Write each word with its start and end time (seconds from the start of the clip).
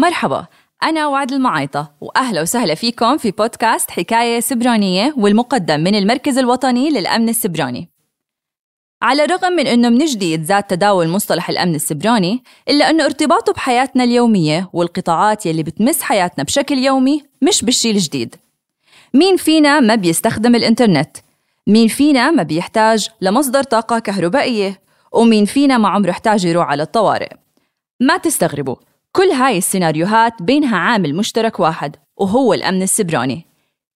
مرحبا 0.00 0.46
أنا 0.82 1.06
وعد 1.06 1.32
المعايطة 1.32 1.92
وأهلا 2.00 2.42
وسهلا 2.42 2.74
فيكم 2.74 3.16
في 3.16 3.30
بودكاست 3.30 3.90
حكاية 3.90 4.40
سبرانية 4.40 5.14
والمقدم 5.16 5.80
من 5.80 5.94
المركز 5.94 6.38
الوطني 6.38 6.90
للأمن 6.90 7.28
السبراني 7.28 7.88
على 9.02 9.24
الرغم 9.24 9.52
من 9.52 9.66
أنه 9.66 9.88
من 9.88 10.04
جديد 10.04 10.44
زاد 10.44 10.62
تداول 10.62 11.08
مصطلح 11.08 11.50
الأمن 11.50 11.74
السبراني 11.74 12.42
إلا 12.68 12.90
أنه 12.90 13.04
ارتباطه 13.04 13.52
بحياتنا 13.52 14.04
اليومية 14.04 14.70
والقطاعات 14.72 15.46
يلي 15.46 15.62
بتمس 15.62 16.02
حياتنا 16.02 16.44
بشكل 16.44 16.78
يومي 16.78 17.22
مش 17.42 17.64
بالشي 17.64 17.90
الجديد 17.90 18.34
مين 19.14 19.36
فينا 19.36 19.80
ما 19.80 19.94
بيستخدم 19.94 20.54
الإنترنت؟ 20.54 21.16
مين 21.66 21.88
فينا 21.88 22.30
ما 22.30 22.42
بيحتاج 22.42 23.08
لمصدر 23.20 23.62
طاقة 23.62 23.98
كهربائية؟ 23.98 24.80
ومين 25.12 25.44
فينا 25.44 25.78
ما 25.78 25.88
عمره 25.88 26.10
احتاج 26.10 26.44
يروح 26.44 26.66
على 26.66 26.82
الطوارئ؟ 26.82 27.32
ما 28.00 28.16
تستغربوا 28.16 28.76
كل 29.12 29.30
هاي 29.30 29.58
السيناريوهات 29.58 30.42
بينها 30.42 30.76
عامل 30.76 31.14
مشترك 31.14 31.60
واحد 31.60 31.96
وهو 32.16 32.54
الأمن 32.54 32.82
السبراني. 32.82 33.46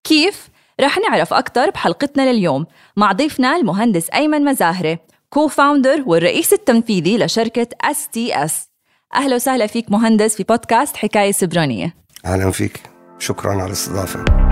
كيف؟ 0.05 0.49
رح 0.81 0.99
نعرف 0.99 1.35
أكثر 1.35 1.71
بحلقتنا 1.71 2.33
لليوم 2.33 2.67
مع 2.97 3.13
ضيفنا 3.13 3.57
المهندس 3.57 4.11
أيمن 4.11 4.45
مزاهرة 4.45 4.99
co-founder 5.31 6.03
والرئيس 6.07 6.53
التنفيذي 6.53 7.19
لشركة 7.19 7.69
STS 7.83 8.69
أهلا 9.15 9.35
وسهلا 9.35 9.67
فيك 9.67 9.91
مهندس 9.91 10.37
في 10.37 10.43
بودكاست 10.43 10.97
حكاية 10.97 11.33
سبرانية. 11.33 11.95
أهلا 12.27 12.51
فيك. 12.51 12.81
شكرا 13.19 13.53
على 13.53 13.67
الاستضافة. 13.67 14.44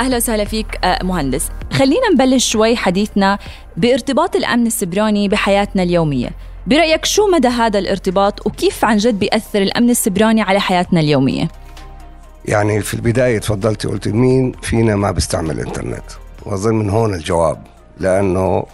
أهلا 0.00 0.16
وسهلا 0.16 0.44
فيك 0.44 0.78
آه، 0.84 1.04
مهندس. 1.04 1.48
خلينا 1.72 2.08
نبلش 2.14 2.50
شوي 2.50 2.76
حديثنا 2.76 3.38
بارتباط 3.76 4.36
الأمن 4.36 4.66
السبراني 4.66 5.28
بحياتنا 5.28 5.82
اليومية. 5.82 6.30
برأيك 6.66 7.04
شو 7.04 7.30
مدى 7.30 7.48
هذا 7.48 7.78
الارتباط 7.78 8.46
وكيف 8.46 8.84
عن 8.84 8.96
جد 8.96 9.18
بيأثر 9.18 9.62
الأمن 9.62 9.90
السبراني 9.90 10.42
على 10.42 10.60
حياتنا 10.60 11.00
اليومية؟ 11.00 11.48
يعني 12.44 12.80
في 12.80 12.94
البداية 12.94 13.38
تفضلتي 13.38 13.88
قلت 13.88 14.08
مين 14.08 14.52
فينا 14.62 14.96
ما 14.96 15.10
بيستعمل 15.10 15.50
الانترنت 15.50 16.04
وأظن 16.46 16.74
من 16.74 16.90
هون 16.90 17.14
الجواب 17.14 17.62
لأنه 17.98 18.64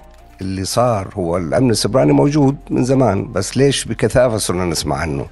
اللي 0.41 0.65
صار 0.65 1.09
هو 1.15 1.37
الأمن 1.37 1.71
السبراني 1.71 2.13
موجود 2.13 2.57
من 2.71 2.85
زمان 2.85 3.33
بس 3.33 3.57
ليش 3.57 3.85
بكثافة 3.85 4.37
صرنا 4.37 4.65
نسمع 4.65 4.97
عنه؟ 4.97 5.27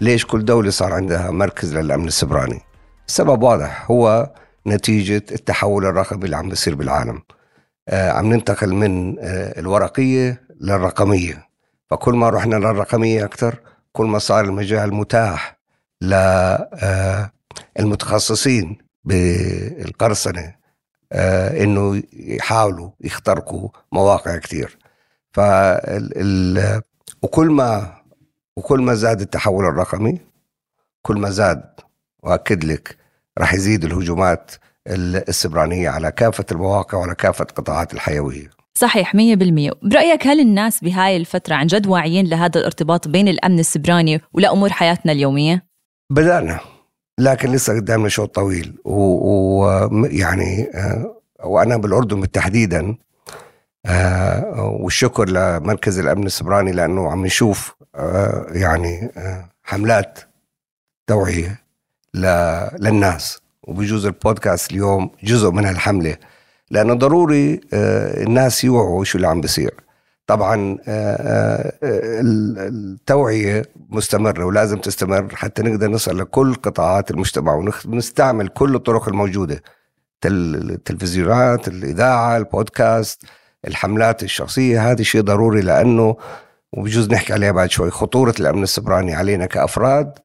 ليش 0.00 0.26
كل 0.26 0.44
دولة 0.44 0.70
صار 0.70 0.92
عندها 0.92 1.30
مركز 1.30 1.76
للأمن 1.76 2.06
السبراني؟ 2.06 2.60
السبب 3.08 3.42
واضح 3.42 3.90
هو 3.90 4.30
نتيجة 4.68 5.16
التحول 5.32 5.86
الرقمي 5.86 6.24
اللي 6.24 6.36
عم 6.36 6.48
بيصير 6.48 6.74
بالعالم. 6.74 7.22
آه 7.88 8.10
عم 8.10 8.32
ننتقل 8.32 8.74
من 8.74 9.18
آه 9.18 9.60
الورقية 9.60 10.42
للرقمية. 10.60 11.48
فكل 11.90 12.14
ما 12.14 12.28
رحنا 12.30 12.56
للرقمية 12.56 13.24
أكثر 13.24 13.60
كل 13.92 14.06
ما 14.06 14.18
صار 14.18 14.44
المجال 14.44 14.94
متاح 14.94 15.58
للمتخصصين 17.78 18.78
آه 21.12 21.62
إنه 21.64 22.02
يحاولوا 22.12 22.90
يخترقوا 23.00 23.68
مواقع 23.92 24.36
كثير 24.36 24.78
ف 25.32 25.40
وكل 27.22 27.50
ما 27.50 27.94
وكل 28.56 28.80
ما 28.80 28.94
زاد 28.94 29.20
التحول 29.20 29.64
الرقمي 29.64 30.18
كل 31.02 31.18
ما 31.18 31.30
زاد 31.30 31.64
واكد 32.22 32.64
لك 32.64 32.96
راح 33.38 33.54
يزيد 33.54 33.84
الهجومات 33.84 34.50
السبرانية 34.88 35.88
على 35.88 36.12
كافة 36.12 36.44
المواقع 36.52 36.98
وعلى 36.98 37.14
كافة 37.14 37.46
القطاعات 37.50 37.94
الحيوية. 37.94 38.50
صحيح 38.74 39.16
100% 39.16 39.18
برأيك 39.82 40.26
هل 40.26 40.40
الناس 40.40 40.80
بهاي 40.80 41.16
الفترة 41.16 41.54
عن 41.54 41.66
جد 41.66 41.86
واعيين 41.86 42.26
لهذا 42.26 42.60
الارتباط 42.60 43.08
بين 43.08 43.28
الأمن 43.28 43.58
السبراني 43.58 44.20
ولأمور 44.32 44.70
حياتنا 44.70 45.12
اليومية؟ 45.12 45.66
بدأنا 46.10 46.60
لكن 47.18 47.52
لسه 47.52 47.76
قدامنا 47.76 48.08
شوط 48.08 48.34
طويل. 48.34 48.78
ويعني 48.84 50.70
آه، 50.74 51.14
وأنا 51.44 51.76
بالأردن 51.76 52.20
بالتحديدا 52.20 52.96
آه، 53.86 54.76
والشكر 54.80 55.28
لمركز 55.28 55.98
الأمن 55.98 56.26
السبراني 56.26 56.72
لأنه 56.72 57.10
عم 57.10 57.26
نشوف 57.26 57.74
آه، 57.94 58.46
يعني 58.50 59.10
حملات 59.62 60.18
توعية. 61.06 61.67
للناس. 62.14 63.38
وبجوز 63.62 64.06
البودكاست 64.06 64.70
اليوم 64.70 65.10
جزء 65.24 65.50
من 65.50 65.64
هالحملة 65.64 66.16
لأنه 66.70 66.94
ضروري 66.94 67.60
آه، 67.72 68.22
الناس 68.22 68.64
يوعوا 68.64 69.04
شو 69.04 69.16
اللي 69.18 69.28
عم 69.28 69.40
بيصير. 69.40 69.74
طبعا 70.26 70.78
آه، 70.88 71.72
آه، 71.82 72.20
التوعية 72.68 73.62
مستمرة 73.88 74.44
ولازم 74.44 74.78
تستمر 74.78 75.28
حتى 75.34 75.62
نقدر 75.62 75.90
نصل 75.90 76.18
لكل 76.18 76.54
قطاعات 76.54 77.10
المجتمع 77.10 77.54
ونستعمل 77.86 78.48
كل 78.48 78.74
الطرق 78.74 79.08
الموجودة. 79.08 79.62
التلفزيونات 80.24 81.68
الإذاعة 81.68 82.36
البودكاست 82.36 83.22
الحملات 83.66 84.22
الشخصية 84.22 84.90
هذا 84.90 85.02
شيء 85.02 85.20
ضروري 85.20 85.60
لأنه 85.60 86.16
وبجوز 86.72 87.10
نحكي 87.10 87.32
عليها 87.32 87.52
بعد 87.52 87.70
شوي 87.70 87.90
خطورة 87.90 88.34
الأمن 88.40 88.62
السبراني 88.62 89.14
علينا 89.14 89.46
كأفراد 89.46 90.18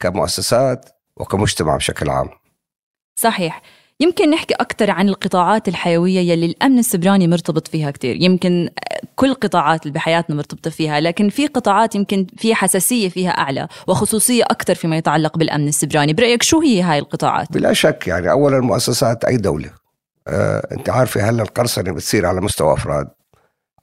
كمؤسسات 0.00 0.88
وكمجتمع 1.16 1.76
بشكل 1.76 2.10
عام. 2.10 2.28
صحيح. 3.16 3.62
يمكن 4.00 4.30
نحكي 4.30 4.54
أكثر 4.54 4.90
عن 4.90 5.08
القطاعات 5.08 5.68
الحيوية 5.68 6.18
يلي 6.18 6.46
الأمن 6.46 6.78
السبراني 6.78 7.28
مرتبط 7.28 7.68
فيها 7.68 7.90
كتير. 7.90 8.16
يمكن 8.22 8.70
كل 9.16 9.30
القطاعات 9.30 9.82
اللي 9.82 9.92
بحياتنا 9.92 10.36
مرتبطة 10.36 10.70
فيها 10.70 11.00
لكن 11.00 11.28
في 11.28 11.46
قطاعات 11.46 11.94
يمكن 11.94 12.26
في 12.36 12.54
حساسية 12.54 13.08
فيها 13.08 13.30
أعلى 13.30 13.68
وخصوصية 13.88 14.44
أكثر 14.44 14.74
فيما 14.74 14.96
يتعلق 14.96 15.38
بالأمن 15.38 15.68
السبراني. 15.68 16.12
برأيك 16.12 16.42
شو 16.42 16.60
هي 16.60 16.82
هاي 16.82 16.98
القطاعات؟ 16.98 17.52
بلا 17.52 17.72
شك 17.72 18.08
يعني 18.08 18.30
أولا 18.30 18.60
مؤسسات 18.60 19.24
أي 19.24 19.36
دولة. 19.36 19.70
آه، 20.28 20.68
أنت 20.72 20.90
عارفة 20.90 21.30
هلأ 21.30 21.42
القرصنة 21.42 21.92
بتصير 21.92 22.26
على 22.26 22.40
مستوى 22.40 22.72
أفراد 22.72 23.08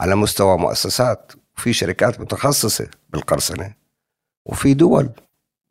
على 0.02 0.16
مستوى 0.16 0.58
مؤسسات 0.58 1.32
وفي 1.58 1.74
شركات 1.74 2.20
متخصصة 2.20 2.88
بالقرصنة 3.10 3.74
وفي 4.46 4.74
دول 4.74 5.10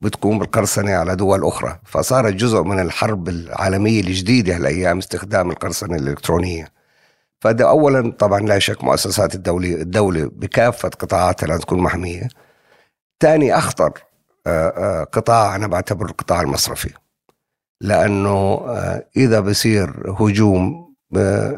بتقوم 0.01 0.39
بالقرصنة 0.39 0.93
على 0.93 1.17
دول 1.17 1.45
أخرى. 1.45 1.79
فصارت 1.85 2.35
جزء 2.35 2.63
من 2.63 2.81
الحرب 2.81 3.29
العالمية 3.29 4.01
الجديدة 4.01 4.57
هالأيام 4.57 4.99
استخدام 4.99 5.51
القرصنة 5.51 5.97
الإلكترونية. 5.97 6.69
فده 7.41 7.69
أولا 7.69 8.13
طبعا 8.13 8.41
لا 8.41 8.59
شك 8.59 8.85
مؤسسات 8.85 9.35
الدولة 9.35 9.75
الدولة 9.75 10.31
بكافة 10.33 10.89
قطاعاتها 10.89 11.47
لازم 11.47 11.61
تكون 11.61 11.81
محمية. 11.81 12.29
ثاني 13.21 13.59
أخطر 13.59 13.93
آه، 14.47 14.69
آه، 14.69 15.05
قطاع 15.05 15.57
أنا 15.57 15.67
بعتبره 15.67 16.11
القطاع 16.11 16.41
المصرفي. 16.41 16.91
لأنه 17.81 18.29
آه، 18.69 19.07
إذا 19.17 19.41
بصير 19.41 20.15
هجوم 20.21 20.95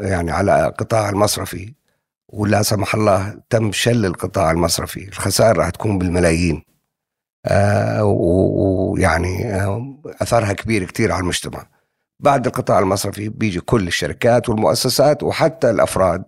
يعني 0.00 0.30
على 0.32 0.66
القطاع 0.66 1.08
المصرفي 1.10 1.74
ولا 2.28 2.62
سمح 2.62 2.94
الله 2.94 3.40
تم 3.50 3.72
شل 3.72 4.06
القطاع 4.06 4.50
المصرفي 4.50 5.08
الخسائر 5.08 5.56
راح 5.58 5.70
تكون 5.70 5.98
بالملايين. 5.98 6.69
ويعني 8.02 9.54
آه، 9.54 9.96
أثرها 10.22 10.52
كبير 10.52 10.84
كثير 10.84 11.12
على 11.12 11.20
المجتمع. 11.20 11.66
بعد 12.20 12.46
القطاع 12.46 12.78
المصرفي 12.78 13.28
بيجي 13.28 13.60
كل 13.60 13.86
الشركات 13.86 14.48
والمؤسسات 14.48 15.22
وحتى 15.22 15.70
الأفراد. 15.70 16.24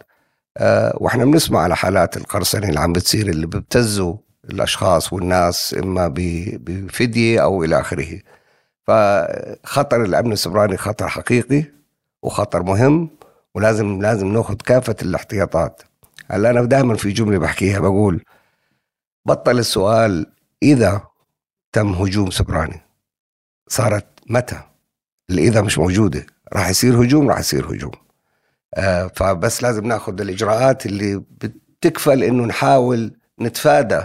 آه، 0.57 0.97
وإحنا 1.01 1.25
بنسمع 1.25 1.61
على 1.61 1.77
حالات 1.77 2.17
القرصنة 2.17 2.69
اللي 2.69 2.81
عم 2.81 2.93
بتصير 2.93 3.29
اللي 3.29 3.47
بيبتزوا 3.47 4.17
الأشخاص 4.51 5.13
والناس 5.13 5.77
إما 5.79 6.09
بفدية 6.09 7.43
أو 7.43 7.65
إلى 7.65 7.81
آخره. 7.81 8.21
فخطر 8.87 10.05
الأمن 10.05 10.33
السبراني 10.33 10.77
خطر 10.77 11.09
حقيقي 11.09 11.65
وخطر 12.23 12.63
مهم 12.63 13.11
ولازم 13.55 14.03
لازم 14.03 14.27
ناخذ 14.33 14.55
كافة 14.55 14.97
الاحتياطات. 15.03 15.83
هلأ 16.31 16.51
أنا 16.51 16.65
دائما 16.65 16.97
في 16.97 17.11
جملة 17.13 17.39
بحكيها 17.39 17.81
بقول 17.81 18.25
بطل 19.27 19.59
السؤال 19.59 20.27
إذا 20.63 21.01
تم 21.73 21.93
هجوم 21.93 22.31
سبراني 22.31 22.81
صارت 23.69 24.07
متى؟ 24.27 24.61
الإذا 25.31 25.61
مش 25.61 25.79
موجودة. 25.79 26.27
راح 26.53 26.69
يصير 26.69 27.03
هجوم 27.03 27.31
راح 27.31 27.39
يصير 27.39 27.75
هجوم. 27.75 27.93
آه 28.75 29.11
فبس 29.17 29.63
لازم 29.63 29.87
ناخذ 29.87 30.21
الإجراءات 30.21 30.87
اللي 30.87 31.17
بتكفل 31.17 32.23
إنه 32.23 32.45
نحاول 32.45 33.17
نتفادى 33.41 34.01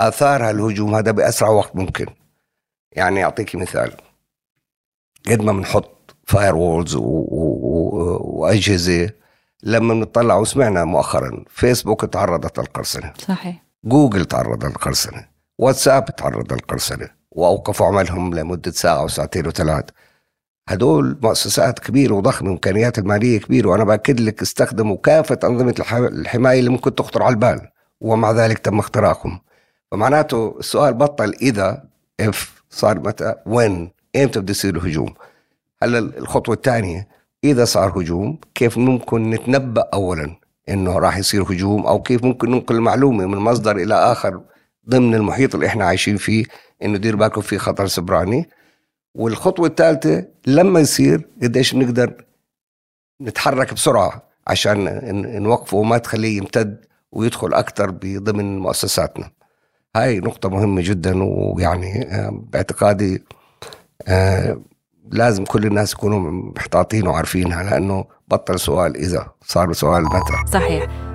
آثار 0.00 0.48
هالهجوم. 0.48 0.94
هذا 0.94 1.10
بأسرع 1.10 1.48
وقت 1.48 1.76
ممكن. 1.76 2.06
يعني 2.92 3.24
أعطيك 3.24 3.54
مثال. 3.54 3.96
قد 5.28 5.40
ما 5.42 5.52
بنحط 5.52 6.16
firewalls 6.24 6.96
وأجهزة 8.20 9.10
لما 9.62 9.94
بنطلع 9.94 10.36
وسمعنا 10.36 10.84
مؤخرا 10.84 11.44
فيسبوك 11.48 12.04
تعرضت 12.04 12.58
للقرصنة 12.58 13.12
صحيح. 13.18 13.64
جوجل 13.84 14.24
تعرض 14.24 14.64
للقرصنة 14.64 15.31
واتساب 15.58 16.16
تعرض 16.16 16.52
للقرصنة 16.52 17.08
وأوقفوا 17.30 17.86
عملهم 17.86 18.34
لمدة 18.34 18.70
ساعة 18.70 19.04
وساعتين 19.04 19.46
وثلاث. 19.46 19.84
هدول 20.68 21.18
مؤسسات 21.22 21.78
كبيرة 21.78 22.14
وضخمة 22.14 22.50
وإمكانيات 22.50 22.98
المالية 22.98 23.40
كبيرة 23.40 23.68
وأنا 23.68 23.84
بأكد 23.84 24.20
لك 24.20 24.42
استخدموا 24.42 24.96
كافة 24.96 25.38
أنظمة 25.44 25.74
الحماية 25.90 26.58
اللي 26.58 26.70
ممكن 26.70 26.94
تخطر 26.94 27.22
على 27.22 27.32
البال 27.32 27.68
ومع 28.00 28.30
ذلك 28.30 28.58
تم 28.58 28.78
اختراقهم. 28.78 29.40
فمعناته 29.90 30.56
السؤال 30.58 30.94
بطل 30.94 31.34
إذا 31.42 31.84
إف 32.20 32.62
صار 32.70 33.00
متى 33.00 33.34
وين 33.46 33.90
إمتى 34.16 34.40
بده 34.40 34.50
يصير 34.50 34.76
الهجوم؟ 34.76 35.14
هلا 35.82 35.98
الخطوة 35.98 36.54
الثانية 36.54 37.08
إذا 37.44 37.64
صار 37.64 38.00
هجوم 38.00 38.38
كيف 38.54 38.78
ممكن 38.78 39.30
نتنبأ 39.30 39.88
اولا 39.94 40.36
إنه 40.68 40.98
راح 40.98 41.16
يصير 41.16 41.42
هجوم 41.42 41.86
أو 41.86 42.02
كيف 42.02 42.24
ممكن 42.24 42.50
ننقل 42.50 42.74
المعلومة 42.74 43.26
من 43.26 43.38
مصدر 43.38 43.76
إلى 43.76 43.94
آخر 43.94 44.40
ضمن 44.88 45.14
المحيط 45.14 45.54
اللي 45.54 45.66
إحنا 45.66 45.84
عايشين 45.84 46.16
فيه 46.16 46.44
إنه 46.82 46.98
دير 46.98 47.16
بالكم 47.16 47.40
في 47.40 47.58
خطر 47.58 47.86
سبراني. 47.86 48.48
والخطوة 49.14 49.66
الثالثه 49.66 50.26
لما 50.46 50.80
يصير 50.80 51.28
قديش 51.42 51.74
بنقدر 51.74 52.24
نتحرك 53.22 53.74
بسرعة 53.74 54.22
عشان 54.46 55.00
نوقفه 55.42 55.76
وما 55.76 55.98
تخليه 55.98 56.36
يمتد 56.38 56.84
ويدخل 57.12 57.54
أكثر 57.54 57.90
بضمن 57.90 58.58
مؤسساتنا. 58.58 59.30
هاي 59.96 60.20
نقطة 60.20 60.48
مهمة 60.48 60.82
جدا 60.84 61.24
ويعني 61.24 62.02
آه، 62.14 62.42
باعتقادي 62.52 63.24
آه، 64.08 64.60
لازم 65.10 65.44
كل 65.44 65.66
الناس 65.66 65.92
يكونوا 65.92 66.30
محتاطين 66.56 67.06
وعارفينها 67.06 67.62
لأنه 67.62 68.04
بطل 68.28 68.60
سؤال 68.60 68.96
إذا 68.96 69.32
صار 69.44 69.72
سؤال 69.72 70.04
متى. 70.04 70.50
صحيح. 70.52 71.11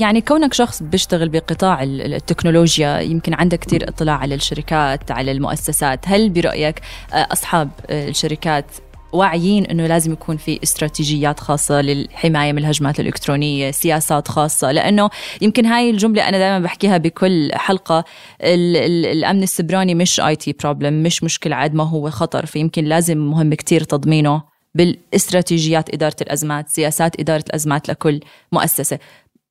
يعني 0.00 0.20
كونك 0.20 0.54
شخص 0.54 0.82
بيشتغل 0.82 1.28
بقطاع 1.28 1.82
التكنولوجيا 1.82 3.00
يمكن 3.00 3.34
عندك 3.34 3.58
كتير 3.58 3.88
اطلاع 3.88 4.16
على 4.16 4.34
الشركات 4.34 5.10
على 5.10 5.32
المؤسسات 5.32 6.00
هل 6.08 6.30
برأيك 6.30 6.80
آه، 7.12 7.28
أصحاب 7.32 7.70
الشركات 7.90 8.64
واعيين 9.12 9.66
إنه 9.66 9.86
لازم 9.86 10.12
يكون 10.12 10.36
في 10.36 10.60
استراتيجيات 10.62 11.40
خاصة 11.40 11.80
للحماية 11.80 12.52
من 12.52 12.58
الهجمات 12.58 13.00
الإلكترونية، 13.00 13.70
سياسات 13.70 14.28
خاصة، 14.28 14.72
لأنه 14.72 15.10
يمكن 15.40 15.66
هاي 15.66 15.90
الجملة 15.90 16.28
أنا 16.28 16.38
دائما 16.38 16.58
بحكيها 16.58 16.98
بكل 16.98 17.50
حلقة 17.54 18.04
ال 18.42 18.76
ال 18.76 19.06
الأمن 19.06 19.42
السبراني 19.42 19.94
مش 19.94 20.20
IT 20.20 20.52
problem، 20.52 21.02
مش 21.02 21.24
مشكلة 21.24 21.56
عاد 21.56 21.74
ما 21.74 21.84
هو 21.84 22.10
خطر، 22.10 22.46
فيمكن 22.46 22.84
لازم 22.84 23.18
مهم 23.18 23.54
كتير 23.54 23.84
تضمينه 23.84 24.42
بالإستراتيجيات 24.74 25.94
إدارة 25.94 26.16
الأزمات، 26.20 26.68
سياسات 26.68 27.20
إدارة 27.20 27.44
الأزمات 27.48 27.88
لكل 27.88 28.20
مؤسسة. 28.52 28.98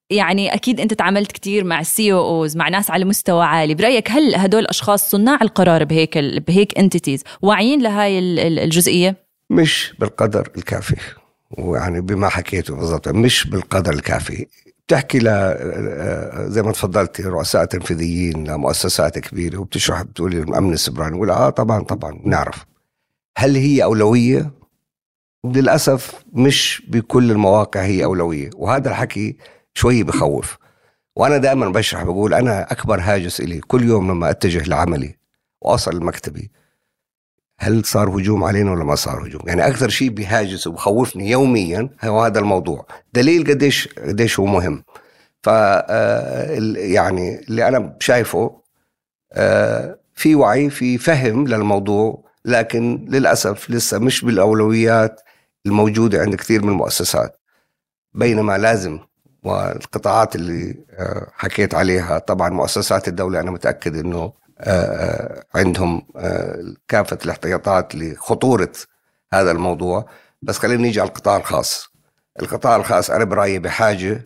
يعني 0.09 0.53
أكيد 0.53 0.79
أنت 0.79 0.93
تعاملت 0.93 1.31
كثير 1.31 1.63
مع 1.63 1.79
ال 1.79 2.13
CEOs 2.13 2.57
مع 2.57 2.69
ناس 2.69 2.91
على 2.91 3.05
مستوى 3.05 3.45
عالي. 3.45 3.75
برأيك 3.75 4.11
هل 4.11 4.35
هدول 4.35 4.61
الأشخاص 4.61 5.09
صناع 5.09 5.39
القرار 5.41 5.83
بهيك 5.83 6.17
بهيك 6.17 6.77
entities 6.77 7.23
واعيين 7.41 7.81
لهاي 7.81 8.19
الجزئية؟ 8.19 9.15
مش 9.49 9.93
بالقدر 9.99 10.49
الكافي. 10.57 10.95
ويعني 11.57 12.01
بما 12.01 12.29
حكيته 12.29 12.75
بالضبط 12.75 13.07
مش 13.07 13.47
بالقدر 13.47 13.93
الكافي. 13.93 14.45
بتحكي 14.87 15.19
ل 15.19 15.23
زي 16.51 16.61
ما 16.61 16.71
تفضلتي 16.71 17.23
رؤساء 17.23 17.65
تنفيذيين 17.65 18.47
لمؤسسات 18.47 19.19
كبيرة 19.19 19.57
وبتشرح 19.57 20.01
بتقولي 20.01 20.39
الأمن 20.39 20.73
السبراني 20.73 21.19
ولا 21.19 21.33
آه 21.33 21.49
طبعا 21.49 21.83
طبعا 21.83 22.21
نعرف. 22.25 22.65
هل 23.37 23.55
هي 23.55 23.83
أولوية؟ 23.83 24.51
للأسف 25.45 26.13
مش 26.33 26.83
بكل 26.87 27.31
المواقع 27.31 27.81
هي 27.81 28.03
أولوية. 28.03 28.49
وهذا 28.55 28.89
الحكي 28.89 29.37
شوي 29.79 30.03
بخوف. 30.03 30.57
وأنا 31.15 31.37
دائما 31.37 31.69
بشرح 31.69 32.03
بقول 32.03 32.33
أنا 32.33 32.71
أكبر 32.71 32.99
هاجس 33.01 33.39
إلي 33.41 33.59
كل 33.59 33.83
يوم 33.83 34.11
لما 34.11 34.29
أتجه 34.29 34.63
لعملي 34.69 35.15
واصل 35.61 35.95
لمكتبي 35.95 36.51
هل 37.59 37.85
صار 37.85 38.09
هجوم 38.09 38.43
علينا 38.43 38.71
ولا 38.71 38.83
ما 38.83 38.95
صار 38.95 39.27
هجوم؟ 39.27 39.41
يعني 39.45 39.67
أكثر 39.67 39.89
شيء 39.89 40.09
بيهاجس 40.09 40.67
وبخوفني 40.67 41.29
يوميا 41.29 41.89
هو 42.03 42.23
هذا 42.23 42.39
الموضوع. 42.39 42.85
دليل 43.13 43.47
قديش 43.47 43.87
قديش 43.87 44.39
هو 44.39 44.45
مهم. 44.45 44.83
ف 45.43 45.49
آه، 45.49 46.51
يعني 46.75 47.39
اللي 47.39 47.67
أنا 47.67 47.97
شايفه 47.99 48.61
آه، 49.33 49.99
في 50.13 50.35
وعي 50.35 50.69
في 50.69 50.97
فهم 50.97 51.47
للموضوع 51.47 52.23
لكن 52.45 53.05
للأسف 53.09 53.69
لسه 53.69 53.99
مش 53.99 54.25
بالأولويات 54.25 55.21
الموجودة 55.65 56.21
عند 56.21 56.35
كثير 56.35 56.63
من 56.63 56.69
المؤسسات. 56.69 57.39
بينما 58.13 58.57
لازم 58.57 58.99
والقطاعات 59.43 60.35
اللي 60.35 60.75
آه، 60.91 61.27
حكيت 61.33 61.75
عليها. 61.75 62.19
طبعا 62.19 62.49
مؤسسات 62.49 63.07
الدولة 63.07 63.39
أنا 63.39 63.51
متأكد 63.51 63.95
أنه 63.97 64.33
آه، 64.59 65.43
عندهم 65.55 66.01
آه، 66.15 66.63
كافة 66.87 67.17
الاحتياطات 67.25 67.95
لخطورة 67.95 68.71
هذا 69.33 69.51
الموضوع. 69.51 70.05
بس 70.41 70.57
خلينا 70.57 70.81
نيجي 70.81 71.01
على 71.01 71.07
القطاع 71.09 71.37
الخاص. 71.37 71.89
القطاع 72.41 72.75
الخاص 72.75 73.11
أنا 73.11 73.23
برأيي 73.23 73.59
بحاجة 73.59 74.23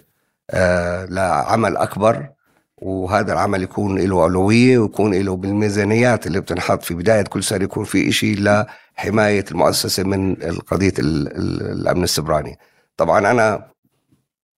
لعمل 1.09 1.77
أكبر 1.77 2.29
وهذا 2.77 3.33
العمل 3.33 3.63
يكون 3.63 3.99
له 3.99 4.23
أولوية 4.23 4.77
ويكون 4.77 5.13
له 5.13 5.35
بالميزانيات 5.35 6.27
اللي 6.27 6.41
بتنحط 6.41 6.83
في 6.83 6.93
بداية 6.93 7.21
كل 7.23 7.43
سنة 7.43 7.63
يكون 7.63 7.83
في 7.83 8.09
إشي 8.09 8.35
لحماية 8.35 9.45
المؤسسة 9.51 10.03
من 10.03 10.35
قضية 10.67 10.93
الأمن 10.99 12.03
السبراني. 12.03 12.57
طبعا 12.97 13.31
أنا 13.31 13.67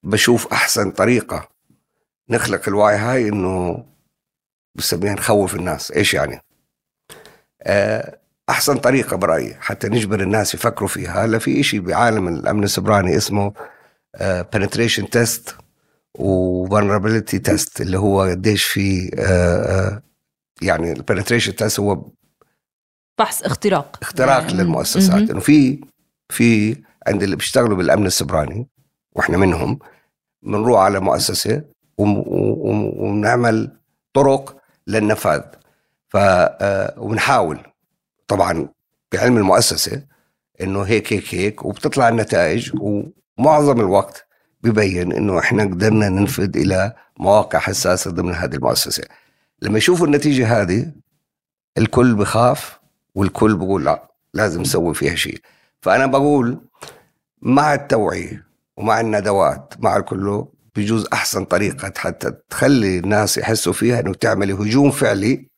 بشوف 0.06 0.54
أحسن 0.54 0.92
طريقة 0.92 1.50
نخلق 2.30 2.62
الوعي 2.68 2.98
هاي 2.98 3.30
إنه 3.30 3.86
بسميها 4.76 5.14
نخوف 5.14 5.56
الناس. 5.56 5.92
إيش 5.92 6.14
يعني؟ 6.14 6.42
آه، 7.62 8.20
أحسن 8.50 8.78
طريقة 8.78 9.18
برأيي 9.18 9.56
حتى 9.60 9.88
نجبر 9.88 10.22
الناس 10.22 10.54
يفكروا 10.54 10.90
فيها. 10.90 11.26
هلا 11.26 11.40
في 11.40 11.60
إشي 11.60 11.80
بعالم 11.80 12.28
الأمن 12.28 12.64
السبراني 12.64 13.18
اسمه 13.18 13.54
penetration 14.56 15.10
test 15.10 15.56
و 16.20 16.68
vulnerability 16.68 17.42
test 17.42 17.82
اللي 17.82 18.00
هو 18.00 18.22
قديش 18.22 18.64
في 18.64 19.12
آه، 19.20 19.86
آه، 19.86 20.04
يعني 20.62 20.92
ال 20.92 20.97
penetration 20.97 21.56
test 21.56 21.80
هو 21.80 22.12
فحص 23.18 23.44
اختراق. 23.44 23.98
اختراق 24.02 24.42
يعني 24.42 24.54
للمؤسسات. 24.54 25.30
إنه 25.30 25.40
في 25.40 25.82
في 26.30 26.78
عند 27.08 27.24
اللي 27.24 27.36
بيشتغلوا 27.36 27.78
بالأمن 27.78 28.06
السبراني 28.06 28.68
وإحنا 29.16 29.38
منهم 29.38 29.80
بنروح 30.46 30.80
على 30.82 31.00
مؤسسة 31.00 31.64
ونعمل 31.98 33.78
طرق 34.14 34.58
للنفاذ. 34.88 35.42
ف 36.10 36.18
آه، 36.18 36.94
وبنحاول 37.00 37.60
طبعا 38.28 38.70
بعلم 39.14 39.38
المؤسسة 39.38 40.04
إنه 40.62 40.82
هيك 40.82 41.14
هيك 41.14 41.36
هيك 41.36 41.66
وبتطلع 41.66 42.10
النتائج 42.10 42.72
ومعظم 42.82 43.80
الوقت 43.80 44.28
ببين 44.64 45.12
إنه 45.12 45.40
إحنا 45.40 45.64
قدرنا 45.64 46.10
ننفذ 46.10 46.58
إلى 46.58 46.94
مواقع 47.20 47.60
حساسة 47.60 48.12
ضمن 48.12 48.34
هذه 48.34 48.56
المؤسسة. 48.56 49.04
لما 49.62 49.78
يشوفوا 49.78 50.08
النتيجة 50.08 50.62
هذه 50.62 50.92
الكل 51.78 52.16
بخاف 52.16 52.80
والكل 53.16 53.56
بقول 53.56 53.86
لا 53.86 54.12
لازم 54.34 54.62
نسوي 54.62 54.94
فيها 54.94 55.16
شيء. 55.16 55.40
فأنا 55.82 56.06
بقول 56.06 56.62
مع 57.42 57.74
التوعية 57.74 58.46
ومع 58.78 59.00
الندوات 59.00 59.74
مع 59.80 59.98
الكله 59.98 60.48
بجوز 60.76 61.08
أحسن 61.14 61.46
طريقة 61.46 61.94
حتى 61.98 62.32
تخلي 62.50 63.00
الناس 63.00 63.38
يحسوا 63.38 63.74
فيها 63.74 64.00
إنه 64.00 64.14
تعملي 64.14 64.54
هجوم 64.54 64.92
فعلي 64.92 65.50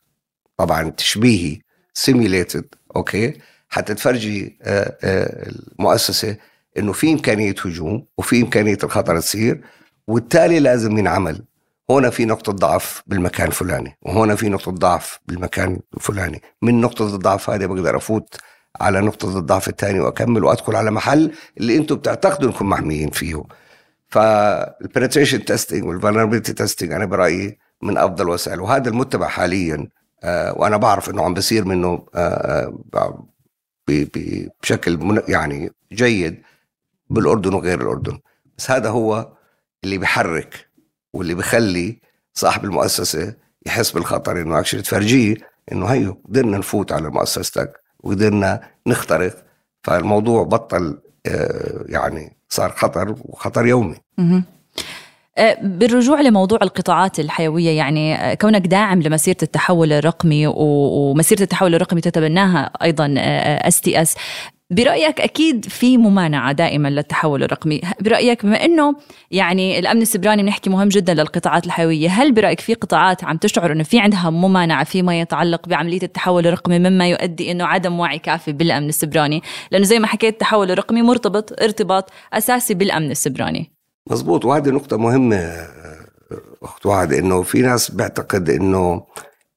طبعا 0.58 0.90
تشبيهي 0.90 1.62
simulated 1.94 2.66
okay؟ 2.96 3.34
حتى 3.70 3.94
تفرجي 3.94 4.58
آه، 4.62 4.98
آه، 5.04 5.50
المؤسسة 5.80 6.38
إنه 6.78 6.94
في 6.94 7.14
إمكانية 7.14 7.56
هجوم 7.66 8.06
وفي 8.18 8.42
إمكانية 8.42 8.78
الخطر 8.84 9.20
تصير 9.20 9.62
وبالتالي 10.08 10.60
لازم 10.60 10.98
ينعمل. 10.98 11.44
هنا 11.90 12.10
في 12.10 12.26
نقطة 12.26 12.52
ضعف 12.52 13.04
بالمكان 13.08 13.48
الفلاني 13.48 13.98
وهنا 14.02 14.36
في 14.36 14.50
نقطة 14.50 14.72
ضعف 14.72 15.20
بالمكان 15.28 15.80
الفلاني. 15.98 16.42
من 16.62 16.82
نقطة 16.82 17.16
الضعف 17.16 17.50
هذه 17.50 17.66
بقدر 17.66 17.98
أفوت 17.98 18.36
على 18.82 19.02
نقطة 19.02 19.38
الضعف 19.38 19.68
الثانية 19.68 20.02
وأكمل 20.02 20.44
وأدخل 20.44 20.76
على 20.76 20.92
محل 20.92 21.32
اللي 21.58 21.78
أنتم 21.78 21.96
بتعتقدوا 21.96 22.50
أنكم 22.50 22.70
محميين 22.70 23.10
فيه. 23.10 23.44
فال 24.10 24.31
penetration 24.31 25.46
testing 25.46 25.86
وال 25.86 25.95
vulnerability 25.95 26.54
testing 26.54 26.92
أنا 26.92 27.06
برأيي 27.06 27.58
من 27.82 27.98
أفضل 27.98 28.26
الوسائل 28.26 28.62
وهذا 28.62 28.90
المتبع 28.90 29.28
حاليا 29.28 29.88
آه 30.24 30.54
وأنا 30.58 30.78
بعرف 30.78 31.10
أنه 31.10 31.24
عم 31.24 31.34
بصير 31.34 31.66
منه 31.66 32.06
آه, 32.16 32.74
آه، 32.96 33.28
بشكل 34.62 35.24
يعني 35.28 35.72
جيد 35.94 36.42
بالأردن 37.10 37.54
وغير 37.54 37.82
الأردن. 37.82 38.20
بس 38.58 38.72
هذا 38.72 38.90
هو 38.90 39.32
اللي 39.84 39.98
بحرك 39.98 40.68
واللي 41.14 41.36
بخلي 41.36 42.02
صاحب 42.34 42.66
المؤسسة 42.66 43.36
يحس 43.66 43.92
بالخطر 43.92 44.42
إنه 44.42 44.60
اكشلي 44.60 44.82
تفرجيه 44.82 45.36
إنه 45.72 45.86
هيو 45.86 46.22
قدرنا 46.26 46.58
نفوت 46.58 46.92
على 46.92 47.10
مؤسستك 47.10 47.82
وقدرنا 48.08 48.62
نخترق. 48.88 49.34
فالموضوع 49.84 50.44
بطل 50.44 50.98
آه، 51.28 51.86
يعني 51.86 52.38
صار 52.50 52.70
خطر 52.72 53.16
وخطر 53.26 53.66
يومي. 53.66 53.96
آه، 55.38 55.58
بالرجوع 55.62 56.22
لموضوع 56.22 56.60
القطاعات 56.62 57.20
الحيوية 57.20 57.70
يعني 57.70 58.16
آه، 58.16 58.34
كونك 58.34 58.68
داعم 58.68 59.02
لمسيرة 59.02 59.38
التحول 59.44 59.94
الرقمي 59.94 60.48
ومسيرة 60.48 61.42
التحول 61.42 61.76
الرقمي 61.76 62.02
تتبناها 62.02 62.72
أيضا 62.82 63.14
اس 63.68 63.82
تي 63.82 64.02
اس 64.02 64.16
برأيك 64.70 65.22
أكيد 65.22 65.66
في 65.66 65.98
ممانعة 65.98 66.52
دائما 66.52 66.88
للتحول 66.88 67.44
الرقمي. 67.44 67.82
برأيك 68.02 68.46
بما 68.46 68.66
أنه 68.66 68.96
يعني 69.32 69.80
الأمن 69.80 70.02
السبراني 70.02 70.44
بنحكي 70.44 70.70
مهم 70.70 70.88
جدا 70.88 71.14
للقطاعات 71.14 71.66
الحيوية 71.66 72.10
هل 72.10 72.32
برأيك 72.32 72.60
في 72.60 72.74
قطاعات 72.74 73.24
عم 73.24 73.38
تشعر 73.38 73.72
أنه 73.72 73.84
في 73.84 74.00
عندها 74.00 74.30
ممانعة 74.30 74.84
فيما 74.84 75.20
يتعلق 75.20 75.68
بعملية 75.68 76.04
التحول 76.04 76.48
الرقمي 76.48 76.80
مما 76.80 77.10
يؤدي 77.10 77.52
أنه 77.52 77.66
عدم 77.66 78.00
وعي 78.00 78.20
كافي 78.20 78.52
بالأمن 78.52 78.90
السبراني؟ 78.90 79.42
لأنه 79.72 79.86
زي 79.86 80.00
ما 80.00 80.08
حكيت 80.08 80.34
التحول 80.34 80.72
الرقمي 80.72 81.02
مرتبط 81.02 81.62
ارتباط 81.62 82.10
أساسي 82.34 82.74
بالأمن 82.74 83.12
السبراني. 83.12 83.72
مزبوط. 84.12 84.46
وهذه 84.46 84.70
نقطة 84.70 84.98
مهمة 84.98 85.68
أخت 86.64 86.86
وعد 86.86 87.14
إنه 87.14 87.42
في 87.42 87.62
ناس 87.62 87.92
بيعتقد 87.92 88.50
إنه 88.50 89.04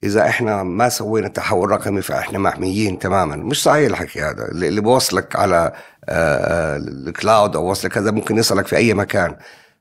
إذا 0.04 0.28
إحنا 0.28 0.62
ما 0.62 0.88
سوينا 0.88 1.28
تحول 1.28 1.71
رقمي 1.71 2.02
فإحنا 2.02 2.38
محميين 2.38 2.99
تماما. 2.99 3.37
مش 3.37 3.62
صحيح 3.62 3.88
الحكي 3.88 4.23
هذا. 4.23 4.49
اللي 4.49 4.80
بوصلك 4.80 5.37
على 5.37 5.73
آه، 6.09 6.76
الكلاود 6.76 7.57
أو 7.57 7.71
وصلك 7.71 7.99
هذا 7.99 8.11
ممكن 8.11 8.38
يصلك 8.38 8.66
في 8.66 8.76
أي 8.76 8.95
مكان. 8.95 9.37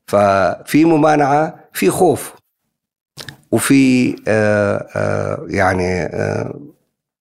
ففي 0.08 0.86
ممانعة 0.86 1.70
في 1.74 1.90
خوف. 1.90 2.34
وفي 3.52 4.16
آه، 4.28 4.88
آه، 4.96 5.46
يعني 5.48 6.10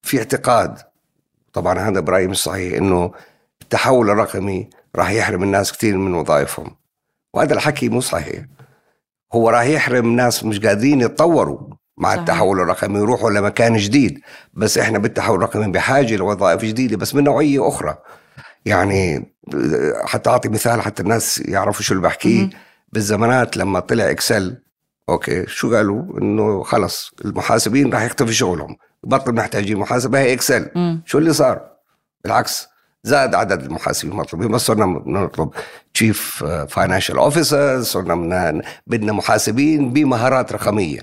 في 0.03 0.19
اعتقاد. 0.19 0.79
طبعا 1.53 1.79
هذا 1.79 2.01
برأيي 2.01 2.27
مش 2.27 2.43
صحيح 2.43 2.77
إنه 2.79 3.13
التحول 3.63 4.11
الرقمي 4.11 4.71
راح 4.97 5.11
يحرم 5.11 5.43
الناس 5.43 5.73
كثير 5.73 5.97
من 5.97 6.15
وظائفهم. 6.15 6.77
وهذا 7.35 7.55
الحكي 7.55 7.89
مو 7.89 8.01
صحيح. 8.01 8.45
هو 9.33 9.51
راح 9.51 9.63
يحرم 9.63 10.17
ناس 10.17 10.45
مش 10.45 10.61
قادرين 10.61 11.01
يتطوروا. 11.01 11.61
مع 11.99 12.09
صحيح. 12.09 12.21
التحول 12.21 12.61
الرقمي 12.61 12.99
يروحوا 12.99 13.31
لمكان 13.31 13.77
جديد. 13.77 14.21
بس 14.55 14.79
إحنا 14.79 14.99
بالتحول 14.99 15.39
الرقمي 15.39 15.73
بحاجة 15.73 16.17
لوظائف 16.17 16.65
جديدة 16.65 16.97
بس 16.97 17.15
من 17.15 17.25
نوعية 17.25 17.69
أخرى. 17.69 17.99
يعني 18.65 19.33
حتى 20.05 20.31
أعطي 20.31 20.49
مثال 20.49 20.83
حتى 20.83 21.03
الناس 21.03 21.39
يعرفوا 21.39 21.83
شو 21.83 21.95
اللي 21.95 22.03
بحكيه. 22.03 22.51
بالزمانات 22.93 23.57
لما 23.57 23.81
طلع 23.81 24.11
Excel 24.11 24.63
okay 25.09 25.47
شو 25.47 25.77
قالوا؟ 25.77 26.19
إنه 26.21 26.63
خلص 26.63 27.15
المحاسبين 27.25 27.93
راح 27.93 28.03
يختفي 28.03 28.33
شغلهم. 28.33 28.77
بطل 29.05 29.35
محتاجين 29.35 29.77
محاسبة 29.77 30.19
هي 30.19 30.33
Excel. 30.33 30.71
مم. 30.75 31.03
شو 31.07 31.19
اللي 31.19 31.33
صار؟ 31.33 31.61
بالعكس 32.25 32.69
زاد 33.03 33.35
عدد 33.35 33.63
المحاسبين. 33.63 34.13
المطلوبين 34.13 34.49
بس 34.49 34.61
صرنا 34.61 35.03
نطلب 35.07 35.51
chief 35.95 36.45
financial 36.69 37.19
officers 37.19 37.87
صرنا 37.87 38.63
بدنا 38.87 39.13
محاسبين 39.13 39.93
بمهارات 39.93 40.53
رقمية. 40.53 41.01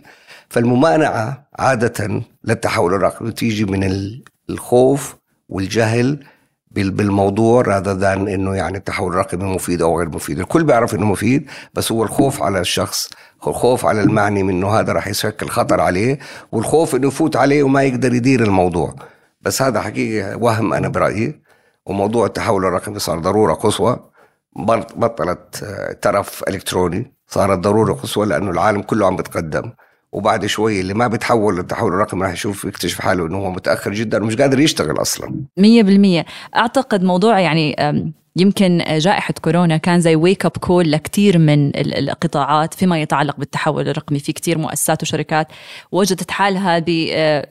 فالممانعة 0.55 1.47
عادة 1.59 2.21
للتحول 2.43 2.93
الرقمي 2.93 3.31
تيجي 3.31 3.65
من 3.65 4.11
الخوف 4.49 5.15
والجهل 5.49 6.25
بالموضوع 6.71 7.61
rather 7.61 7.93
than 7.93 8.27
إنه 8.27 8.55
يعني 8.55 8.77
التحول 8.77 9.13
الرقمي 9.13 9.43
مفيد 9.43 9.81
أو 9.81 9.99
غير 9.99 10.09
مفيد، 10.09 10.39
الكل 10.39 10.63
بيعرف 10.63 10.95
إنه 10.95 11.05
مفيد 11.05 11.49
بس 11.73 11.91
هو 11.91 12.03
الخوف 12.03 12.43
على 12.43 12.59
الشخص، 12.59 13.09
الخوف 13.47 13.85
على 13.85 14.01
المعني 14.01 14.43
من 14.43 14.53
إنه 14.53 14.79
هذا 14.79 14.93
راح 14.93 15.07
يشكل 15.07 15.47
خطر 15.47 15.81
عليه، 15.81 16.19
والخوف 16.51 16.95
إنه 16.95 17.07
يفوت 17.07 17.35
عليه 17.35 17.63
وما 17.63 17.83
يقدر 17.83 18.13
يدير 18.13 18.43
الموضوع. 18.43 18.95
بس 19.41 19.61
هذا 19.61 19.81
حقيقه 19.81 20.37
وهم 20.37 20.73
أنا 20.73 20.87
برأيي 20.87 21.41
وموضوع 21.85 22.25
التحول 22.25 22.65
الرقمي 22.65 22.99
صار 22.99 23.19
ضرورة 23.19 23.53
قصوى. 23.53 23.99
بطلت 24.95 25.65
ترف 26.01 26.43
إلكتروني 26.47 27.13
صارت 27.27 27.59
ضرورة 27.59 27.93
قصوى 27.93 28.25
لأنه 28.25 28.51
العالم 28.51 28.81
كله 28.81 29.07
عم 29.07 29.15
بتقدم. 29.15 29.71
وبعد 30.15 30.45
شوي 30.45 30.81
اللي 30.81 30.93
ما 30.93 31.07
بيتحول 31.07 31.57
للتحول 31.57 31.93
الرقمي 31.93 32.21
راح 32.21 32.33
يشوف 32.33 32.65
يكتشف 32.65 33.01
حاله 33.01 33.27
إنه 33.27 33.37
هو 33.37 33.51
متأخر 33.51 33.93
جدا 33.93 34.23
ومش 34.23 34.35
قادر 34.35 34.59
يشتغل 34.59 35.01
أصلا. 35.01 35.35
100% 35.59 36.25
أعتقد 36.55 37.03
موضوع 37.03 37.39
يعني 37.39 37.75
يمكن 38.37 38.83
جائحة 38.97 39.33
كورونا 39.41 39.77
كان 39.77 40.01
زي 40.01 40.15
wake 40.15 40.45
up 40.45 40.51
call 40.51 40.91
لكثير 40.91 41.37
من 41.37 41.71
القطاعات 41.75 42.73
فيما 42.73 43.01
يتعلق 43.01 43.37
بالتحول 43.37 43.89
الرقمي. 43.89 44.19
في 44.19 44.33
كثير 44.33 44.57
مؤسسات 44.57 45.03
وشركات 45.03 45.47
وجدت 45.91 46.31
حالها 46.31 46.83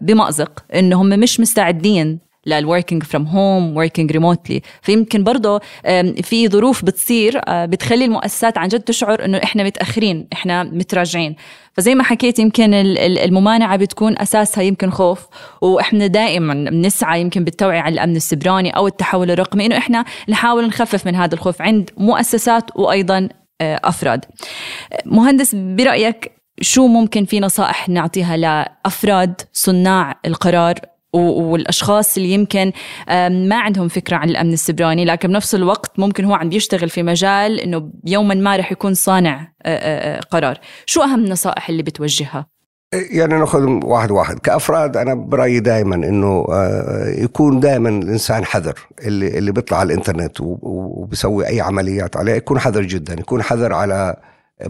بمأزق 0.01 0.65
إنهم 0.75 1.09
مش 1.09 1.41
مستعدين 1.41 2.19
لل 2.47 2.59
working 2.59 3.03
from 3.03 3.27
home 3.27 3.77
working 3.77 4.13
remotely 4.13 4.63
فيمكن 4.83 5.25
برضه 5.25 5.61
في 6.23 6.49
ظروف 6.49 6.85
بتصير 6.85 7.41
آه، 7.49 7.67
بتخلي 7.67 8.05
المؤسسات 8.05 8.59
عن 8.59 8.69
جد 8.69 8.81
تشعر 8.81 9.25
إنه 9.25 9.39
إحنا 9.45 9.65
متأخرين 9.65 10.29
إحنا 10.33 10.63
متراجعين. 10.63 11.37
فزي 11.73 11.95
ما 11.95 12.03
حكيت 12.03 12.39
يمكن 12.39 12.75
الممانعة 12.75 13.77
بتكون 13.77 14.19
أساسها 14.19 14.65
يمكن 14.65 14.91
خوف 14.91 15.27
وإحنا 15.61 16.07
دائما 16.07 16.55
بنسعى 16.71 17.21
يمكن 17.21 17.45
بالتوعية 17.45 17.81
على 17.81 17.93
الأمن 17.93 18.17
السبراني 18.17 18.71
أو 18.71 18.87
التحول 18.87 19.31
الرقمي 19.31 19.67
إنه 19.67 19.79
إحنا 19.79 20.05
نحاول 20.29 20.67
نخفف 20.67 21.07
من 21.07 21.15
هذا 21.15 21.35
الخوف 21.35 21.63
عند 21.63 21.91
مؤسسات 21.97 22.71
وأيضا 22.77 23.29
آه، 23.61 23.81
أفراد. 23.85 24.25
مهندس 25.07 25.55
برأيك 25.55 26.33
شو 26.61 26.87
ممكن 26.87 27.25
في 27.25 27.41
نصائح 27.41 27.89
نعطيها 27.89 28.37
لأفراد 28.37 29.41
صناع 29.53 30.21
القرار؟ 30.27 30.75
والأشخاص 31.15 32.17
اللي 32.17 32.31
يمكن 32.31 32.73
ما 33.49 33.57
عندهم 33.61 33.89
فكرة 33.89 34.17
عن 34.17 34.31
الأمن 34.31 34.53
السبراني 34.53 35.05
لكن 35.05 35.29
بنفس 35.29 35.55
الوقت 35.55 35.99
ممكن 35.99 36.25
هو 36.25 36.35
عم 36.35 36.49
بيشتغل 36.49 36.89
في 36.89 37.03
مجال 37.03 37.61
إنه 37.61 37.91
يوما 38.07 38.35
ما 38.35 38.57
رح 38.57 38.73
يكون 38.73 38.95
صانع 38.95 39.53
قرار. 40.31 40.59
شو 40.87 41.03
أهم 41.03 41.25
النصائح 41.25 41.69
اللي 41.69 41.83
بتوجهها؟ 41.83 42.47
يعني 43.11 43.35
ناخذ 43.35 43.63
واحد 43.85 44.11
واحد. 44.11 44.39
كأفراد 44.39 44.97
أنا 44.97 45.15
برأيي 45.15 45.61
دائما 45.61 45.95
إنه 45.95 46.47
يكون 47.19 47.61
دائما 47.61 47.89
الإنسان 47.89 48.45
حذر 48.45 48.75
اللي 49.07 49.39
اللي 49.39 49.53
بيطلع 49.53 49.79
على 49.79 49.87
الإنترنت 49.93 50.37
وبيسوي 50.41 51.49
أي 51.49 51.61
عمليات 51.61 52.17
عليه. 52.17 52.33
يكون 52.33 52.59
حذر 52.59 52.83
جدا 52.83 53.15
يكون 53.15 53.43
حذر 53.43 53.73
على 53.73 54.17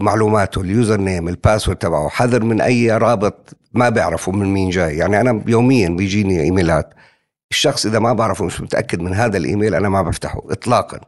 معلوماته 0.01 0.61
ال 0.61 0.68
user 0.68 0.97
name 0.97 1.27
ال 1.27 1.33
password 1.33 1.77
تبعه 1.77 2.09
حذر 2.09 2.43
من 2.43 2.61
أي 2.61 2.97
رابط 2.97 3.57
ما 3.73 3.89
بيعرفوا 3.89 4.33
من 4.33 4.53
مين 4.53 4.69
جاي. 4.69 4.97
يعني 4.97 5.21
أنا 5.21 5.43
يوميا 5.47 5.89
بيجيني 5.89 6.41
emails 6.41 6.86
ات 6.86 6.93
الشخص 7.51 7.85
إذا 7.85 7.99
ما 7.99 8.13
بعرفه 8.13 8.45
مش 8.45 8.61
متأكد 8.61 9.01
من 9.01 9.13
هذا 9.13 9.37
الإيميل 9.37 9.75
أنا 9.75 9.89
ما 9.89 10.01
بفتحه 10.01 10.41
اطلاقا. 10.49 10.99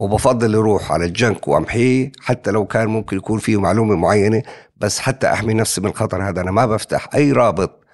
وبفضل 0.00 0.54
يروح 0.54 0.92
على 0.92 1.04
ال 1.04 1.13
junk 1.13 1.48
وأمحيه 1.48 2.12
حتى 2.20 2.50
لو 2.50 2.64
كان 2.64 2.88
ممكن 2.88 3.16
يكون 3.16 3.38
فيه 3.38 3.60
معلومة 3.60 3.96
معينة 3.96 4.42
بس 4.76 4.98
حتى 4.98 5.32
أحمي 5.32 5.54
نفسي 5.54 5.80
من 5.80 5.86
الخطر 5.86 6.28
هذا. 6.28 6.40
أنا 6.40 6.50
ما 6.50 6.66
بفتح 6.66 7.08
أي 7.14 7.32
رابط 7.32 7.84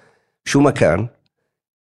شو 0.45 0.59
ما 0.59 0.71
كان 0.71 1.07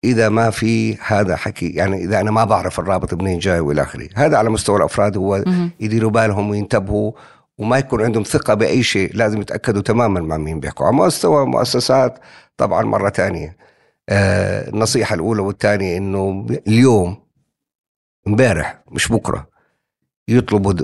إذا 0.04 0.28
ما 0.28 0.50
في 0.50 0.98
هذا 1.06 1.36
حكي. 1.36 1.68
يعني 1.68 2.04
إذا 2.04 2.20
أنا 2.20 2.30
ما 2.30 2.44
بعرف 2.44 2.80
الرابط 2.80 3.14
منين 3.14 3.38
جاي 3.38 3.60
وإلى 3.60 3.82
آخره. 3.82 4.08
هذا 4.14 4.36
على 4.36 4.50
مستوى 4.50 4.76
الأفراد 4.76 5.16
هو 5.16 5.44
يديروا 5.80 6.10
بالهم 6.10 6.50
وينتبهوا. 6.50 7.12
وما 7.58 7.78
يكون 7.78 8.04
عندهم 8.04 8.22
ثقة 8.22 8.54
بأي 8.54 8.82
شيء 8.82 9.16
لازم 9.16 9.40
يتأكدوا 9.40 9.82
تماما 9.82 10.20
مع 10.20 10.36
مين 10.36 10.60
بيحكوا. 10.60 10.86
على 10.86 10.96
مستوى 10.96 11.46
مؤسسات 11.46 12.18
طبعا 12.56 12.82
مرة 12.82 13.10
ثانية 13.10 13.56
آه 14.08 14.68
النصيحة 14.68 15.14
الأولى 15.14 15.42
والثانية 15.42 15.96
إنه 15.96 16.46
اليوم 16.68 17.16
امبارح 18.26 18.80
مش 18.90 19.08
بكرة 19.12 19.48
يطلبوا 20.28 20.74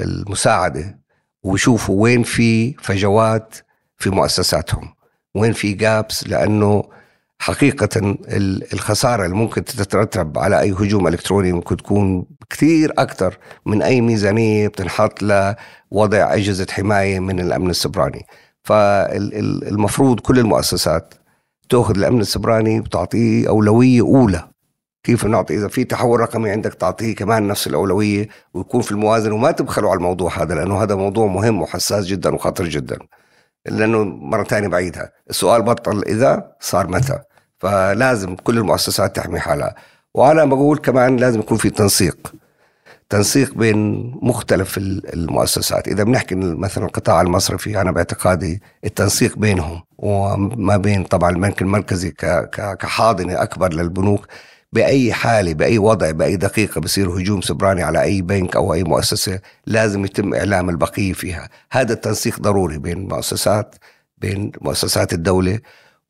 المساعدة 0.00 0.98
ويشوفوا 1.42 2.02
وين 2.02 2.22
في 2.22 2.72
فجوات 2.72 3.54
في 3.96 4.10
مؤسساتهم 4.10 4.94
وين 5.34 5.52
في 5.52 5.72
جابس 5.72 6.28
لأنه 6.28 6.84
حقيقة 7.38 8.16
الخسارة 8.72 9.24
اللي 9.24 9.36
ممكن 9.36 9.64
تترتب 9.64 10.38
على 10.38 10.60
أي 10.60 10.72
هجوم 10.72 11.08
إلكتروني 11.08 11.52
ممكن 11.52 11.76
تكون 11.76 12.26
كثير 12.50 12.92
أكثر 12.98 13.38
من 13.66 13.82
أي 13.82 14.00
ميزانية 14.00 14.68
بتنحط 14.68 15.22
لوضع 15.22 16.34
أجهزة 16.34 16.66
حماية 16.70 17.20
من 17.20 17.40
الأمن 17.40 17.70
السبراني. 17.70 18.26
فالمفروض 18.62 20.20
كل 20.20 20.38
المؤسسات 20.38 21.14
تأخذ 21.68 21.96
الأمن 21.96 22.20
السبراني 22.20 22.80
وتعطيه 22.80 23.48
أولوية 23.48 24.00
أولى. 24.00 24.48
كيف 25.04 25.24
نعطي؟ 25.24 25.56
إذا 25.56 25.68
في 25.68 25.84
تحول 25.84 26.20
رقمي 26.20 26.50
عندك 26.50 26.74
تعطيه 26.74 27.14
كمان 27.14 27.46
نفس 27.48 27.66
الأولوية 27.66 28.28
ويكون 28.54 28.80
في 28.80 28.92
الموازنة 28.92 29.34
وما 29.34 29.50
تبخلوا 29.50 29.90
على 29.90 29.96
الموضوع 29.98 30.42
هذا 30.42 30.54
لأنه 30.54 30.82
هذا 30.82 30.94
موضوع 30.94 31.26
مهم 31.26 31.62
وحساس 31.62 32.06
جدا 32.06 32.34
وخطر 32.34 32.64
جدا. 32.64 32.98
لأنه 33.68 34.04
مرة 34.04 34.44
ثانية 34.44 34.68
بعيدها. 34.68 35.12
السؤال 35.30 35.62
بطل 35.62 36.02
إذا 36.02 36.52
صار 36.60 36.88
متى. 36.88 37.18
فلازم 37.58 38.34
كل 38.34 38.58
المؤسسات 38.58 39.16
تحمي 39.16 39.40
حالها. 39.40 39.74
وأنا 40.14 40.44
بقول 40.44 40.78
كمان 40.78 41.16
لازم 41.16 41.40
يكون 41.40 41.58
في 41.58 41.70
تنسيق. 41.70 42.32
تنسيق 43.08 43.54
بين 43.54 44.10
مختلف 44.22 44.78
المؤسسات. 44.78 45.88
إذا 45.88 46.04
بنحكي 46.04 46.34
مثلا 46.34 46.84
القطاع 46.84 47.20
المصرفي 47.20 47.80
أنا 47.80 47.92
باعتقادي 47.92 48.62
التنسيق 48.84 49.38
بينهم. 49.38 49.82
وما 49.98 50.76
بين 50.76 51.04
طبعا 51.04 51.30
البنك 51.30 51.62
المركزي 51.62 52.10
كحاضنة 52.78 53.42
أكبر 53.42 53.72
للبنوك. 53.72 54.26
بأي 54.72 55.12
حالة 55.12 55.54
بأي 55.54 55.78
وضع 55.78 56.10
بأي 56.10 56.36
دقيقة 56.36 56.80
بصير 56.80 57.10
هجوم 57.10 57.40
سبراني 57.40 57.82
على 57.82 58.02
أي 58.02 58.22
بنك 58.22 58.56
أو 58.56 58.74
أي 58.74 58.84
مؤسسة 58.84 59.40
لازم 59.66 60.04
يتم 60.04 60.34
إعلام 60.34 60.70
البقية 60.70 61.12
فيها. 61.12 61.48
هذا 61.72 61.92
التنسيق 61.92 62.40
ضروري 62.40 62.78
بين 62.78 63.08
مؤسسات 63.08 63.74
بين 64.18 64.52
مؤسسات 64.60 65.12
الدولة 65.12 65.58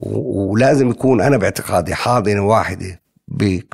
ولازم 0.00 0.90
يكون 0.90 1.20
أنا 1.20 1.36
باعتقادي 1.36 1.94
حاضنة 1.94 2.46
واحدة 2.46 3.00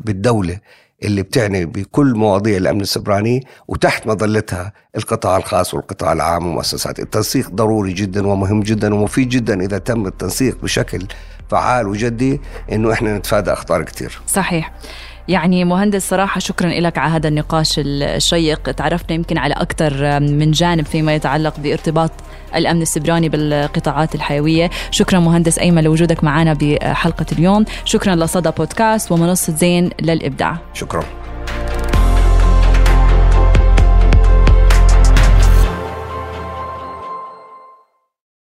بالدولة. 0.04 0.60
اللي 1.04 1.22
بتعني 1.22 1.66
بكل 1.66 2.14
مواضيع 2.14 2.56
الأمن 2.56 2.80
السبراني 2.80 3.46
وتحت 3.68 4.06
مظلتها 4.06 4.72
القطاع 4.96 5.36
الخاص 5.36 5.74
والقطاع 5.74 6.12
العام 6.12 6.46
ومؤسسات. 6.46 6.98
التنسيق 6.98 7.50
ضروري 7.50 7.92
جدا 7.92 8.26
ومهم 8.26 8.60
جدا 8.60 8.94
ومفيد 8.94 9.28
جدا 9.28 9.60
إذا 9.60 9.78
تم 9.78 10.06
التنسيق 10.06 10.62
بشكل 10.62 11.06
فعال 11.50 11.88
وجدي 11.88 12.40
إنه 12.72 12.92
إحنا 12.92 13.18
نتفادى 13.18 13.52
أخطار 13.52 13.82
كثير 13.82 14.20
صحيح. 14.26 14.72
يعني 15.28 15.64
مهندس 15.64 16.08
صراحة 16.08 16.40
شكرا 16.40 16.68
لك 16.68 16.98
على 16.98 17.12
هذا 17.12 17.28
النقاش 17.28 17.74
الشيق. 17.78 18.70
تعرفنا 18.70 19.12
يمكن 19.12 19.38
على 19.38 19.54
أكثر 19.54 20.20
من 20.20 20.50
جانب 20.50 20.86
فيما 20.86 21.14
يتعلق 21.14 21.60
بارتباط 21.60 22.10
الأمن 22.56 22.82
السبراني 22.82 23.28
بالقطاعات 23.28 24.14
الحيوية. 24.14 24.70
شكرا 24.90 25.18
مهندس 25.18 25.58
أيمن 25.58 25.84
لوجودك 25.84 26.24
معنا 26.24 26.56
بحلقة 26.60 27.26
اليوم. 27.32 27.64
شكرا 27.84 28.14
لصدى 28.14 28.50
بودكاست 28.50 29.12
ومنصة 29.12 29.52
زين 29.52 29.90
للإبداع. 30.00 30.58
شكرا. 30.74 31.04